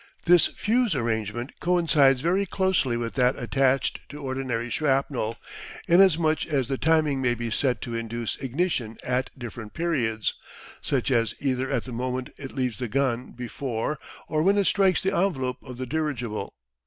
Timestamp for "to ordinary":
4.09-4.67